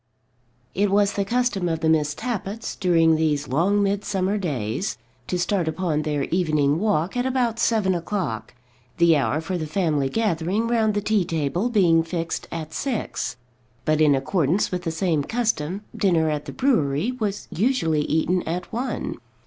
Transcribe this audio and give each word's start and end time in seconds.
It 0.73 0.89
was 0.89 1.13
the 1.13 1.23
custom 1.23 1.69
of 1.69 1.81
the 1.81 1.87
Miss 1.87 2.15
Tappitts, 2.15 2.75
during 2.75 3.15
these 3.15 3.47
long 3.47 3.83
midsummer 3.83 4.39
days, 4.39 4.97
to 5.27 5.37
start 5.37 5.67
upon 5.67 6.01
their 6.01 6.23
evening 6.31 6.79
walk 6.79 7.15
at 7.15 7.27
about 7.27 7.59
seven 7.59 7.93
o'clock, 7.93 8.55
the 8.97 9.15
hour 9.15 9.39
for 9.39 9.59
the 9.59 9.67
family 9.67 10.09
gathering 10.09 10.65
round 10.67 10.95
the 10.95 11.01
tea 11.01 11.23
table 11.23 11.69
being 11.69 12.01
fixed 12.01 12.47
at 12.51 12.73
six. 12.73 13.37
But, 13.85 14.01
in 14.01 14.15
accordance 14.15 14.71
with 14.71 14.85
the 14.85 14.91
same 14.91 15.23
custom, 15.23 15.81
dinner 15.95 16.31
at 16.31 16.45
the 16.45 16.51
brewery 16.51 17.11
was 17.11 17.47
usually 17.51 18.01
eaten 18.01 18.41
at 18.47 18.73
one. 18.73 19.17